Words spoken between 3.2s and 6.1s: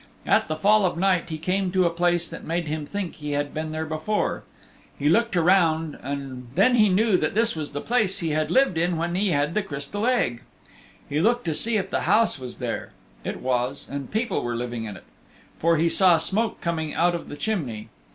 had been there before: he looked around